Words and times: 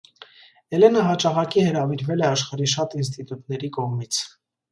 Էլենը 0.77 1.03
հաճախակի 1.07 1.65
հրավիրվել 1.67 2.25
է 2.25 2.27
աշխարհի 2.29 2.71
շատ 2.73 2.97
ինստիտուտների 3.03 3.73
կողմից։ 3.79 4.23